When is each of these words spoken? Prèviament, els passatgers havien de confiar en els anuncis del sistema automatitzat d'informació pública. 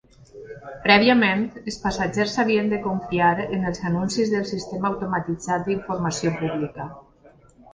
Prèviament, 0.85 1.43
els 1.71 1.75
passatgers 1.83 2.33
havien 2.43 2.71
de 2.73 2.79
confiar 2.85 3.29
en 3.59 3.67
els 3.73 3.83
anuncis 3.91 4.33
del 4.35 4.49
sistema 4.53 4.91
automatitzat 4.93 5.63
d'informació 5.69 6.33
pública. 6.41 6.91